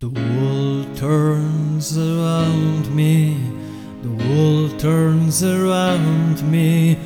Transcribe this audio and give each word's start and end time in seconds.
The 0.00 0.10
world 0.10 0.96
turns 0.96 1.98
around 1.98 2.94
me. 2.94 3.36
The 4.02 4.10
world 4.10 4.78
turns 4.78 5.42
around 5.42 6.40
me. 6.48 6.96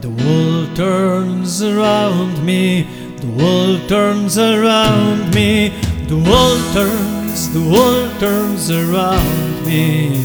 The 0.00 0.10
world 0.10 0.74
turns 0.74 1.62
around 1.62 2.44
me. 2.44 2.88
The 3.18 3.28
world 3.38 3.88
turns 3.88 4.36
around 4.36 5.32
me. 5.32 5.68
The 6.08 6.16
world 6.16 6.64
turns, 6.74 7.48
the 7.54 7.62
world 7.70 8.18
turns 8.18 8.68
around 8.68 9.64
me. 9.64 10.24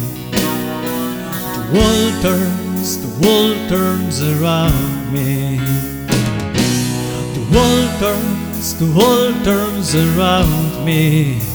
The 1.54 1.70
world 1.78 2.22
turns, 2.24 2.98
the 3.06 3.14
world 3.22 3.70
turns 3.70 4.24
around 4.24 5.14
me. 5.14 5.60
The 7.38 7.46
world 7.54 8.00
turns, 8.00 8.74
the 8.80 8.92
world 8.98 9.46
turns 9.46 9.94
around 9.94 10.84
me. 10.84 11.55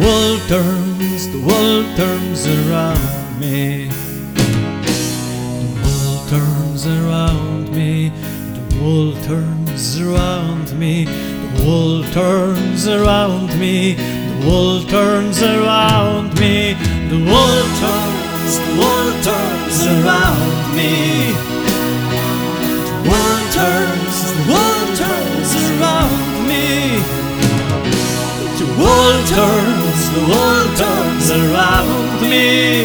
The 0.00 0.06
world 0.06 0.40
turns, 0.48 1.28
the 1.28 1.40
world 1.40 1.84
turns 1.94 2.46
around 2.46 3.38
me. 3.38 3.88
The 5.68 5.82
world 5.84 6.28
turns 6.30 6.86
around 6.86 7.68
me. 7.74 8.08
The 8.08 8.80
world 8.80 9.22
turns 9.24 10.00
around 10.00 10.72
me. 10.78 11.04
The 11.04 11.64
world 11.66 12.06
turns 12.14 12.88
around 12.88 13.60
me. 13.60 13.92
The 13.92 14.46
world 14.48 14.88
turns 14.88 15.42
around 15.42 16.32
me. 16.40 16.72
The 17.12 17.20
world 17.30 17.70
turns, 17.84 18.56
the 18.56 18.72
world 18.80 19.22
turns 19.22 19.84
around 19.84 20.76
me. 20.80 21.36
The 22.88 23.04
world 23.04 23.46
turns, 23.52 24.16
the 24.32 24.44
world 24.48 24.90
turns 24.96 25.50
around 25.68 26.48
me. 26.48 27.20
The 28.60 28.68
world 28.80 29.26
turns, 29.28 29.69
the 30.20 30.26
world 30.26 30.76
turns 30.76 31.30
around 31.30 32.20
me. 32.28 32.84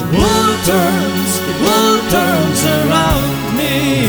The 0.00 0.08
world 0.16 0.60
turns, 0.64 1.32
the 1.48 1.56
world 1.64 2.02
turns 2.16 2.60
around 2.64 3.56
me. 3.58 4.08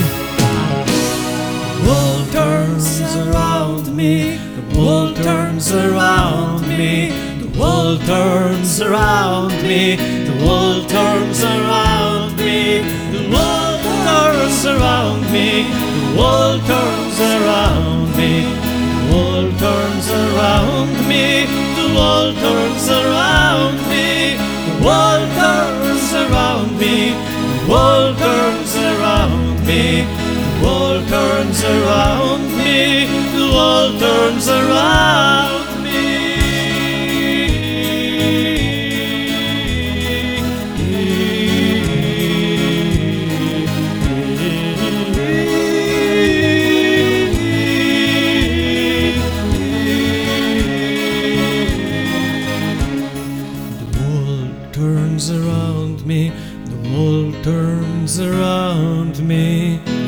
The 1.73 1.83
world 1.87 2.31
turns 2.31 3.01
around 3.15 3.95
me. 3.95 4.37
The 4.37 4.79
world 4.79 5.15
turns 5.17 5.71
around 5.73 6.67
me. 6.67 7.09
The 7.41 7.59
world 7.59 8.01
turns 8.05 8.81
around 8.81 9.51
me. 9.63 9.95
The 9.97 10.45
world 10.45 10.87
turns 10.89 11.43
around 11.43 12.37
me. 12.37 12.81
The 13.11 13.23
world 13.33 13.81
turns 14.07 14.65
around 14.65 15.21
me. 15.33 15.67
The 15.67 16.15
world 16.17 16.61
turns 16.65 17.19
around 17.19 17.21
me. 17.21 17.26
Turns 19.59 20.09
around 20.11 20.93
me. 21.07 21.45
The 21.79 21.87
world 21.95 22.35
turns 22.35 22.89
around 22.89 23.77
me. 23.89 24.37
The 24.37 24.85
world 24.85 25.29
turns 25.33 26.13
around 26.13 26.77
me. 26.77 27.11
The 27.11 27.71
world 27.71 28.17
turns 28.17 28.75
around 28.75 29.65
me. 29.65 30.05
The 30.05 30.65
world 30.65 31.07
turns 31.07 31.63
around 31.63 32.41
me. 32.51 32.56
Turns 54.97 55.29
around 55.29 56.03
me, 56.07 56.31
the 56.65 56.89
world 56.89 57.43
turns 57.43 58.19
around 58.19 59.19
me. 59.19 60.06